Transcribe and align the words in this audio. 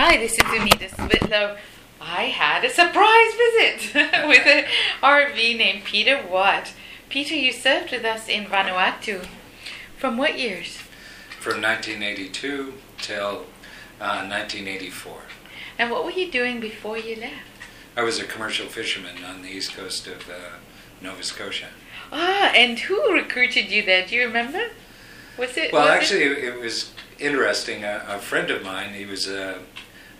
Hi, 0.00 0.16
this 0.16 0.34
is 0.34 0.44
Unita 0.44 0.94
Switlow. 0.94 1.56
I 2.00 2.26
had 2.26 2.64
a 2.64 2.70
surprise 2.70 3.34
visit 3.34 3.94
with 4.28 4.46
an 4.46 4.64
RV 5.02 5.58
named 5.58 5.82
Peter 5.82 6.24
Watt. 6.30 6.72
Peter, 7.08 7.34
you 7.34 7.52
served 7.52 7.90
with 7.90 8.04
us 8.04 8.28
in 8.28 8.44
Vanuatu. 8.44 9.26
From 9.96 10.16
what 10.16 10.38
years? 10.38 10.76
From 11.40 11.60
1982 11.60 12.74
till 12.98 13.46
uh, 14.00 14.22
1984. 14.22 15.18
And 15.80 15.90
what 15.90 16.04
were 16.04 16.12
you 16.12 16.30
doing 16.30 16.60
before 16.60 16.96
you 16.96 17.16
left? 17.16 17.34
I 17.96 18.02
was 18.02 18.20
a 18.20 18.24
commercial 18.24 18.68
fisherman 18.68 19.24
on 19.24 19.42
the 19.42 19.48
east 19.48 19.74
coast 19.74 20.06
of 20.06 20.30
uh, 20.30 20.58
Nova 21.02 21.24
Scotia. 21.24 21.70
Ah, 22.12 22.52
and 22.54 22.78
who 22.78 23.14
recruited 23.14 23.68
you 23.68 23.84
there? 23.84 24.06
Do 24.06 24.14
you 24.14 24.26
remember? 24.28 24.68
Was 25.38 25.56
it? 25.56 25.72
Well, 25.72 25.84
was 25.84 25.90
actually, 25.92 26.24
it? 26.24 26.44
it, 26.44 26.60
was 26.60 26.92
interesting. 27.20 27.84
A, 27.84 28.04
a 28.08 28.18
friend 28.18 28.50
of 28.50 28.64
mine, 28.64 28.94
he 28.94 29.06
was 29.06 29.28
uh, 29.28 29.58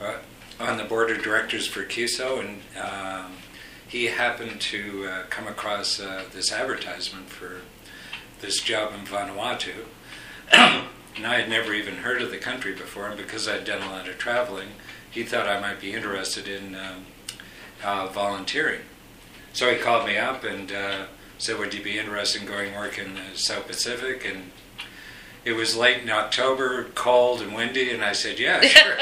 uh, 0.01 0.14
on 0.61 0.79
the 0.79 0.84
board 0.84 1.10
of 1.10 1.23
directors 1.23 1.66
for 1.66 1.84
CUSO, 1.84 2.38
and 2.41 2.60
um, 2.80 3.33
he 3.88 4.07
happened 4.07 4.60
to 4.60 5.07
uh, 5.07 5.23
come 5.29 5.48
across 5.48 5.98
uh, 5.98 6.24
this 6.33 6.52
advertisement 6.52 7.29
for 7.29 7.62
this 8.41 8.60
job 8.60 8.93
in 8.95 9.01
Vanuatu. 9.01 9.87
and 10.52 11.27
I 11.27 11.41
had 11.41 11.48
never 11.48 11.74
even 11.74 11.96
heard 11.96 12.23
of 12.23 12.30
the 12.30 12.38
country 12.38 12.73
before, 12.73 13.09
and 13.09 13.16
because 13.16 13.48
I'd 13.48 13.65
done 13.65 13.82
a 13.82 13.91
lot 13.91 14.09
of 14.09 14.19
traveling, 14.19 14.69
he 15.10 15.24
thought 15.24 15.48
I 15.48 15.59
might 15.59 15.80
be 15.80 15.95
interested 15.95 16.46
in 16.46 16.77
um, 16.77 17.07
uh, 17.82 18.07
volunteering. 18.07 18.82
So 19.52 19.69
he 19.73 19.79
called 19.79 20.07
me 20.07 20.16
up 20.16 20.45
and 20.45 20.71
uh, 20.71 21.07
said, 21.38 21.59
"Would 21.59 21.74
you 21.74 21.82
be 21.82 21.98
interested 21.98 22.43
in 22.43 22.46
going 22.46 22.74
work 22.77 22.98
in 22.98 23.15
the 23.15 23.37
South 23.37 23.66
Pacific?" 23.66 24.24
And 24.24 24.52
it 25.48 25.57
was 25.57 25.75
late 25.77 26.02
in 26.02 26.11
October, 26.11 26.84
cold 26.95 27.41
and 27.41 27.55
windy, 27.55 27.91
and 27.91 28.05
I 28.05 28.12
said, 28.12 28.38
"Yeah, 28.38 28.61
sure." 28.62 28.97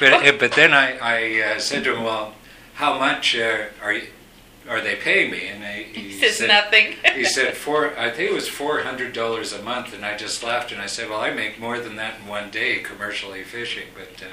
but 0.00 0.38
but 0.38 0.52
then 0.52 0.72
I 0.74 0.98
I 0.98 1.42
uh, 1.54 1.58
said 1.58 1.84
to 1.84 1.94
him, 1.96 2.02
"Well, 2.04 2.34
how 2.74 2.98
much 2.98 3.36
uh, 3.36 3.64
are 3.82 3.92
you, 3.92 4.08
are 4.68 4.80
they 4.80 4.96
paying 4.96 5.30
me?" 5.30 5.46
And 5.48 5.64
I, 5.64 5.82
he, 5.92 6.00
He 6.00 6.12
says 6.20 6.36
said, 6.38 6.48
nothing. 6.48 6.94
he 7.14 7.24
said 7.24 7.56
four. 7.56 7.96
I 7.98 8.10
think 8.10 8.30
it 8.30 8.34
was 8.34 8.48
four 8.48 8.80
hundred 8.80 9.12
dollars 9.12 9.52
a 9.52 9.62
month, 9.62 9.94
and 9.94 10.04
I 10.04 10.16
just 10.16 10.42
laughed 10.42 10.72
and 10.72 10.80
I 10.80 10.86
said, 10.86 11.08
"Well, 11.08 11.20
I 11.20 11.30
make 11.30 11.58
more 11.60 11.78
than 11.78 11.96
that 11.96 12.20
in 12.20 12.26
one 12.26 12.50
day 12.50 12.78
commercially 12.80 13.42
fishing." 13.44 13.88
But 13.94 14.22
uh, 14.22 14.30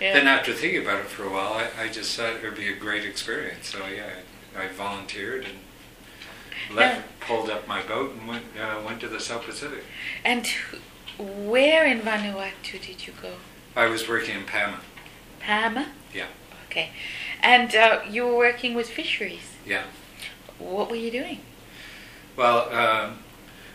Yeah. 0.00 0.14
then 0.14 0.26
after 0.26 0.52
thinking 0.52 0.82
about 0.82 1.00
it 1.00 1.06
for 1.06 1.24
a 1.24 1.30
while, 1.30 1.52
I, 1.54 1.84
I 1.84 1.88
just 1.88 2.16
thought 2.16 2.34
it 2.34 2.42
would 2.42 2.56
be 2.56 2.68
a 2.68 2.76
great 2.76 3.04
experience. 3.04 3.68
So 3.68 3.86
yeah, 3.86 4.10
I, 4.58 4.64
I 4.64 4.68
volunteered 4.68 5.44
and 5.44 5.58
left, 6.72 7.20
pulled 7.20 7.50
up 7.50 7.66
my 7.66 7.82
boat 7.82 8.12
and 8.12 8.28
went 8.28 8.44
uh, 8.60 8.80
went 8.84 9.00
to 9.00 9.08
the 9.08 9.20
South 9.20 9.44
Pacific. 9.44 9.84
And 10.24 10.46
where 11.18 11.86
in 11.86 12.00
Vanuatu 12.00 12.80
did 12.80 13.06
you 13.06 13.12
go? 13.20 13.34
I 13.76 13.86
was 13.86 14.08
working 14.08 14.36
in 14.36 14.44
Paama. 14.44 14.80
Paama? 15.40 15.88
Yeah. 16.14 16.26
Okay. 16.66 16.90
And 17.42 17.74
uh, 17.74 18.00
you 18.08 18.26
were 18.26 18.36
working 18.36 18.74
with 18.74 18.88
fisheries. 18.88 19.54
Yeah. 19.66 19.84
What 20.58 20.90
were 20.90 20.96
you 20.96 21.10
doing? 21.10 21.40
Well, 22.36 22.72
um, 22.72 23.18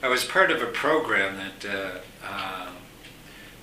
I 0.02 0.08
was 0.08 0.24
part 0.24 0.52
of 0.52 0.62
a 0.62 0.68
program 0.68 1.38
that 1.38 1.66
uh, 1.66 2.26
uh, 2.26 2.70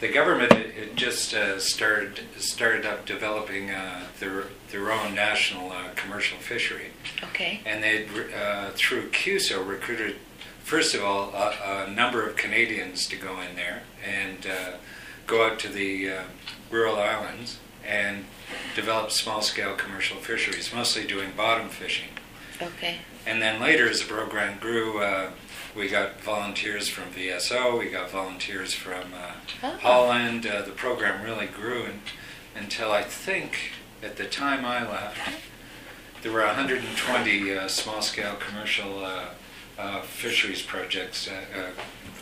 the 0.03 0.09
government 0.09 0.53
had 0.53 0.97
just 0.97 1.33
uh, 1.33 1.61
started 1.61 2.19
started 2.37 2.85
up 2.85 3.07
developing 3.07 3.71
uh, 3.71 4.03
their 4.19 4.47
their 4.73 4.93
own 4.93 5.15
national 5.15 5.71
uh, 5.71 5.85
commercial 5.95 6.39
fishery, 6.39 6.89
Okay. 7.23 7.61
and 7.65 7.83
they 7.85 8.05
uh, 8.37 8.71
through 8.75 9.09
CUSO 9.11 9.65
recruited 9.67 10.17
first 10.65 10.95
of 10.97 11.05
all 11.05 11.33
a, 11.33 11.87
a 11.87 11.91
number 11.91 12.27
of 12.29 12.35
Canadians 12.35 13.07
to 13.07 13.17
go 13.17 13.41
in 13.41 13.55
there 13.55 13.85
and 14.05 14.45
uh, 14.45 14.73
go 15.29 15.47
out 15.47 15.61
to 15.61 15.69
the 15.69 16.11
uh, 16.11 16.23
rural 16.69 16.97
islands 16.97 17.59
and 17.87 18.25
develop 18.75 19.13
small 19.13 19.41
scale 19.41 19.77
commercial 19.77 20.17
fisheries, 20.17 20.73
mostly 20.75 21.07
doing 21.07 21.31
bottom 21.37 21.69
fishing. 21.69 22.09
Okay. 22.61 22.99
And 23.25 23.41
then 23.41 23.61
later, 23.61 23.89
as 23.89 24.01
the 24.01 24.07
program 24.13 24.59
grew, 24.59 24.99
uh, 25.01 25.31
we 25.75 25.89
got 25.89 26.21
volunteers 26.21 26.89
from 26.89 27.05
VSO, 27.13 27.79
we 27.79 27.87
got 27.91 28.11
volunteers 28.11 28.75
from 28.75 29.13
uh, 29.15 29.33
Oh. 29.63 29.77
Holland. 29.81 30.47
Uh, 30.47 30.63
the 30.63 30.73
program 30.73 31.23
really 31.23 31.47
grew 31.47 31.85
and, 31.85 32.01
until 32.55 32.93
I 32.93 33.03
think 33.03 33.73
at 34.03 34.17
the 34.17 34.27
time 34.27 34.65
I 34.65 34.89
left, 34.89 35.19
there 36.23 36.33
were 36.33 36.45
120 36.45 37.55
uh, 37.57 37.69
small 37.69 38.03
scale 38.03 38.35
commercial 38.37 39.05
uh, 39.05 39.25
uh, 39.79 40.03
fisheries 40.03 40.63
projects 40.63 41.29
uh, 41.29 41.59
uh, 41.59 41.71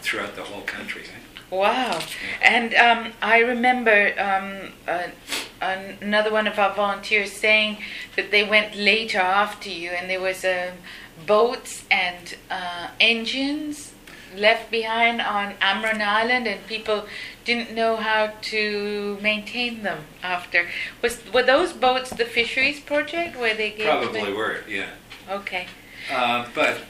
throughout 0.00 0.36
the 0.36 0.42
whole 0.42 0.62
country. 0.62 1.02
Wow. 1.50 1.98
And 2.40 2.74
um, 2.74 3.12
I 3.20 3.38
remember 3.40 4.14
um, 4.18 4.72
uh, 4.86 5.08
another 5.60 6.30
one 6.32 6.46
of 6.46 6.58
our 6.58 6.72
volunteers 6.74 7.32
saying 7.32 7.78
that 8.16 8.30
they 8.30 8.44
went 8.48 8.76
later 8.76 9.18
after 9.18 9.68
you 9.68 9.90
and 9.90 10.08
there 10.08 10.20
was 10.20 10.44
um, 10.44 10.74
boats 11.26 11.84
and 11.90 12.36
uh, 12.50 12.88
engines 13.00 13.92
left 14.36 14.70
behind 14.70 15.20
on 15.20 15.54
Ambrym 15.54 16.00
Island 16.00 16.46
and 16.46 16.64
people 16.66 17.06
didn't 17.44 17.74
know 17.74 17.96
how 17.96 18.32
to 18.42 19.18
maintain 19.20 19.82
them 19.82 20.04
after. 20.22 20.68
Was 21.02 21.20
Were 21.32 21.42
those 21.42 21.72
boats 21.72 22.10
the 22.10 22.24
fisheries 22.24 22.80
project 22.80 23.36
where 23.36 23.54
they 23.54 23.70
gave 23.70 23.86
Probably 23.86 24.30
a- 24.30 24.34
were, 24.34 24.58
yeah. 24.68 24.90
Okay. 25.28 25.66
Uh, 26.10 26.46
but 26.54 26.82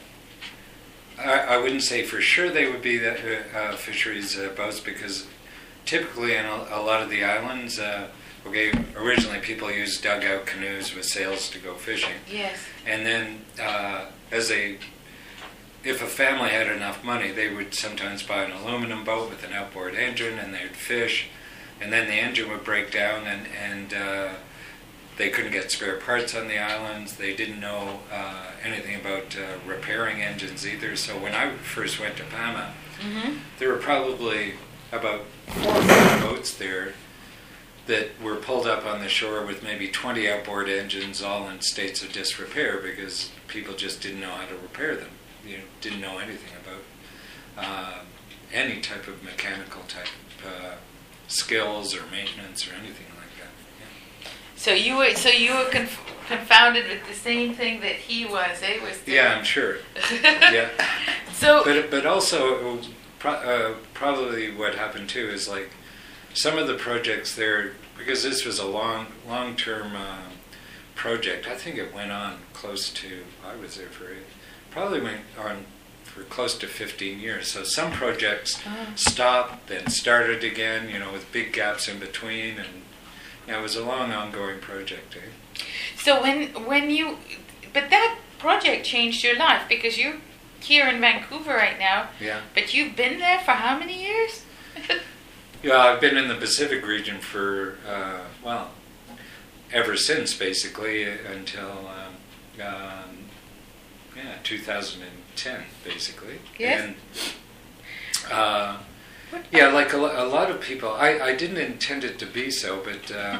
I, 1.17 1.39
I 1.39 1.57
wouldn't 1.57 1.83
say 1.83 2.03
for 2.03 2.21
sure 2.21 2.49
they 2.49 2.69
would 2.69 2.81
be 2.81 2.97
the 2.97 3.13
uh, 3.13 3.57
uh, 3.57 3.75
fisheries 3.75 4.37
uh, 4.37 4.49
boats 4.55 4.79
because 4.79 5.27
typically 5.85 6.35
in 6.35 6.45
a, 6.45 6.67
a 6.71 6.81
lot 6.81 7.01
of 7.01 7.09
the 7.09 7.23
islands, 7.23 7.79
uh, 7.79 8.07
okay, 8.45 8.71
originally 8.95 9.39
people 9.39 9.71
used 9.71 10.03
dugout 10.03 10.45
canoes 10.45 10.95
with 10.95 11.05
sails 11.05 11.49
to 11.49 11.59
go 11.59 11.75
fishing, 11.75 12.15
Yes. 12.31 12.57
and 12.85 13.05
then 13.05 13.41
uh, 13.61 14.05
as 14.31 14.49
they, 14.49 14.77
if 15.83 16.01
a 16.01 16.07
family 16.07 16.49
had 16.49 16.67
enough 16.67 17.03
money, 17.03 17.31
they 17.31 17.53
would 17.53 17.73
sometimes 17.73 18.23
buy 18.23 18.43
an 18.43 18.51
aluminum 18.51 19.03
boat 19.03 19.29
with 19.29 19.43
an 19.43 19.53
outboard 19.53 19.95
engine, 19.95 20.37
and 20.39 20.53
they'd 20.53 20.75
fish, 20.75 21.27
and 21.81 21.91
then 21.91 22.07
the 22.07 22.13
engine 22.13 22.49
would 22.49 22.63
break 22.63 22.91
down, 22.91 23.25
and 23.25 23.47
and 23.59 23.93
uh, 23.93 24.29
they 25.17 25.29
couldn't 25.29 25.51
get 25.51 25.71
spare 25.71 25.97
parts 25.97 26.33
on 26.35 26.47
the 26.47 26.57
islands. 26.59 27.17
They 27.17 27.35
didn't 27.35 27.59
know 27.59 27.99
uh, 28.11 28.51
anything 28.63 28.95
about 28.95 29.35
uh, 29.35 29.57
repairing 29.67 30.21
engines 30.21 30.65
either. 30.65 30.95
So 30.95 31.13
when 31.17 31.33
I 31.35 31.51
first 31.57 31.99
went 31.99 32.17
to 32.17 32.23
Paama, 32.23 32.71
Mm-hmm. 33.01 33.37
there 33.57 33.69
were 33.69 33.77
probably 33.79 34.53
about 34.91 35.21
four 35.47 35.73
or 35.73 35.81
five 35.81 36.21
boats 36.21 36.53
there 36.55 36.93
that 37.87 38.09
were 38.21 38.35
pulled 38.35 38.67
up 38.67 38.85
on 38.85 39.01
the 39.01 39.09
shore 39.09 39.45
with 39.45 39.63
maybe 39.63 39.87
20 39.87 40.29
outboard 40.29 40.69
engines, 40.69 41.21
all 41.21 41.49
in 41.49 41.61
states 41.61 42.03
of 42.03 42.11
disrepair 42.13 42.79
because 42.79 43.31
people 43.47 43.73
just 43.73 44.01
didn't 44.01 44.21
know 44.21 44.29
how 44.29 44.45
to 44.45 44.55
repair 44.55 44.95
them. 44.95 45.09
You 45.45 45.57
know, 45.57 45.63
didn't 45.81 46.01
know 46.01 46.19
anything 46.19 46.53
about 46.63 47.65
uh, 47.65 47.99
any 48.53 48.79
type 48.79 49.07
of 49.07 49.23
mechanical 49.23 49.81
type 49.87 50.07
uh, 50.45 50.75
skills 51.27 51.95
or 51.95 52.03
maintenance 52.11 52.67
or 52.67 52.73
anything 52.73 53.07
like 53.17 53.33
that. 53.39 53.51
Yeah. 53.79 54.29
So 54.55 54.71
you 54.71 54.97
were 54.97 55.15
so 55.15 55.29
you 55.29 55.53
were 55.55 55.69
conf- 55.71 55.99
confounded 56.27 56.87
with 56.87 57.07
the 57.07 57.15
same 57.15 57.55
thing 57.55 57.81
that 57.81 57.95
he 57.95 58.25
was. 58.25 58.61
Eh? 58.61 58.79
Was 58.83 58.99
Yeah, 59.07 59.35
I'm 59.35 59.43
sure. 59.43 59.77
Yeah. 60.23 60.69
So 61.33 61.63
But 61.63 61.89
but 61.89 62.05
also 62.05 62.79
pro- 63.21 63.31
uh, 63.33 63.73
probably 63.93 64.51
what 64.53 64.75
happened 64.75 65.07
too 65.07 65.29
is 65.29 65.47
like 65.47 65.69
some 66.33 66.57
of 66.57 66.67
the 66.67 66.73
projects 66.73 67.35
there 67.35 67.73
because 67.97 68.23
this 68.23 68.43
was 68.45 68.57
a 68.59 68.65
long 68.65 69.07
long 69.27 69.55
term 69.55 69.95
uh, 69.95 70.23
project. 70.95 71.47
I 71.47 71.55
think 71.55 71.77
it 71.77 71.93
went 71.93 72.11
on 72.11 72.39
close 72.53 72.89
to 72.89 73.23
I 73.47 73.55
was 73.55 73.75
there 73.77 73.87
for 73.87 74.05
it 74.11 74.23
probably 74.71 75.01
went 75.01 75.21
on 75.37 75.65
for 76.03 76.23
close 76.23 76.57
to 76.57 76.67
15 76.67 77.19
years. 77.19 77.49
So 77.51 77.63
some 77.63 77.91
projects 77.91 78.59
Oh. 78.65 78.87
stopped 78.95 79.67
then 79.67 79.87
started 79.89 80.43
again. 80.43 80.89
You 80.89 80.99
know 80.99 81.11
with 81.13 81.31
big 81.31 81.53
gaps 81.53 81.87
in 81.87 81.99
between 81.99 82.57
and 82.57 82.81
it 83.47 83.61
was 83.61 83.75
a 83.75 83.83
long 83.83 84.11
ongoing 84.11 84.59
project. 84.59 85.15
Eh? 85.15 85.61
So 85.97 86.21
when 86.21 86.47
when 86.65 86.89
you, 86.89 87.17
but 87.73 87.89
that 87.89 88.17
project 88.39 88.85
changed 88.85 89.23
your 89.23 89.37
life 89.37 89.63
because 89.69 89.97
you're 89.97 90.17
here 90.63 90.87
in 90.87 90.99
Vancouver 91.01 91.53
right 91.53 91.77
now. 91.79 92.09
Yeah. 92.19 92.41
But 92.53 92.73
you've 92.73 92.95
been 92.95 93.19
there 93.19 93.39
for 93.39 93.51
how 93.51 93.77
many 93.77 94.01
years? 94.01 94.45
Yeah, 95.63 95.77
I've 95.77 96.01
been 96.01 96.17
in 96.17 96.27
the 96.27 96.33
Pacific 96.33 96.87
region 96.87 97.19
for, 97.19 97.77
uh, 97.87 98.21
well, 98.43 98.71
ever 99.71 99.95
since 99.95 100.33
basically 100.33 101.03
until, 101.03 101.87
um, 101.87 102.65
um, 102.65 103.29
yeah, 104.15 104.37
2010 104.43 105.63
basically. 105.83 106.39
Yes. 106.57 106.81
And, 106.81 106.95
uh, 108.31 108.77
yeah, 109.51 109.67
like 109.67 109.93
a, 109.93 109.97
a 109.97 110.25
lot 110.25 110.49
of 110.49 110.61
people, 110.61 110.89
I, 110.93 111.19
I 111.19 111.35
didn't 111.35 111.57
intend 111.57 112.03
it 112.03 112.17
to 112.19 112.25
be 112.25 112.49
so, 112.49 112.81
but 112.83 113.15
uh, 113.15 113.39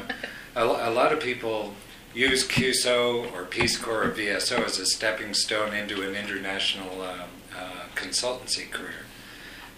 a, 0.54 0.64
a 0.64 0.92
lot 0.92 1.12
of 1.12 1.18
people 1.18 1.74
use 2.14 2.46
CUSO 2.46 3.32
or 3.32 3.44
Peace 3.44 3.76
Corps 3.76 4.04
or 4.04 4.10
VSO 4.10 4.64
as 4.64 4.78
a 4.78 4.86
stepping 4.86 5.34
stone 5.34 5.74
into 5.74 6.06
an 6.06 6.14
international 6.14 7.02
um, 7.02 7.20
uh, 7.56 7.86
consultancy 7.94 8.70
career. 8.70 9.06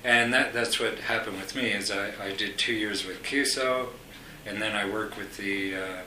And 0.02 0.32
that, 0.34 0.52
that's 0.52 0.78
what 0.78 0.98
happened 0.98 1.38
with 1.38 1.54
me 1.56 1.70
is 1.70 1.90
I, 1.90 2.12
I 2.20 2.34
did 2.34 2.58
two 2.58 2.74
years 2.74 3.06
with 3.06 3.22
CUSO, 3.22 3.88
and 4.46 4.60
then 4.60 4.76
I 4.76 4.88
worked 4.88 5.16
with 5.16 5.36
the 5.36 5.76
uh, 5.76 6.00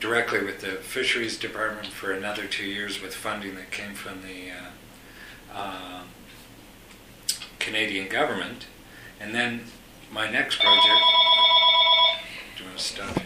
directly 0.00 0.42
with 0.42 0.62
the 0.62 0.76
fisheries 0.76 1.36
department 1.36 1.88
for 1.88 2.12
another 2.12 2.46
two 2.46 2.64
years 2.64 3.02
with 3.02 3.14
funding 3.14 3.54
that 3.56 3.70
came 3.70 3.92
from 3.92 4.22
the 4.22 4.50
uh, 4.50 5.58
uh, 5.58 6.02
Canadian 7.58 8.08
government, 8.08 8.66
and 9.20 9.34
then 9.34 9.64
my 10.10 10.30
next 10.30 10.58
project. 10.58 11.04
Do 12.56 12.62
you 12.62 12.68
want 12.68 12.78
to 12.78 12.84
stop? 12.84 13.19